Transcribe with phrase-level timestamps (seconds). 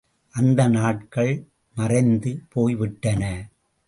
[0.33, 1.47] அந்த நாட்கள்
[1.75, 3.49] மறைந்து போய் விட்டன.